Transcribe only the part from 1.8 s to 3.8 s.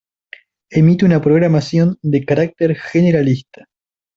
de carácter generalista.